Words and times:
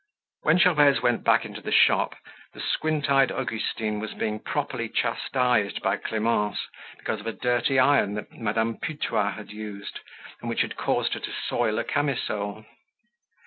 When 0.41 0.57
Gervaise 0.57 0.99
went 1.03 1.23
back 1.23 1.45
into 1.45 1.61
the 1.61 1.71
shop, 1.71 2.15
the 2.53 2.59
squint 2.59 3.07
eyed 3.07 3.31
Augustine 3.31 3.99
was 3.99 4.15
being 4.15 4.39
properly 4.39 4.89
chastised 4.89 5.79
by 5.83 5.97
Clemence 5.97 6.57
because 6.97 7.19
of 7.19 7.27
a 7.27 7.33
dirty 7.33 7.77
iron 7.77 8.15
that 8.15 8.31
Madame 8.31 8.79
Putois 8.79 9.33
had 9.35 9.51
used 9.51 9.99
and 10.39 10.49
which 10.49 10.61
had 10.61 10.75
caused 10.75 11.13
her 11.13 11.19
to 11.19 11.31
soil 11.47 11.77
a 11.77 11.83
camisole. 11.83 12.65